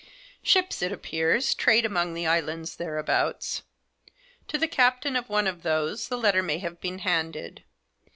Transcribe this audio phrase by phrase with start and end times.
[0.41, 3.61] Ships, it appears, trade among the islands thereabouts.
[4.47, 7.63] To the captain of one of those the letter may have been handed.